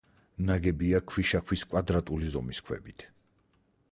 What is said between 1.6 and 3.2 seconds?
კვადრატული ზომის ქვებით.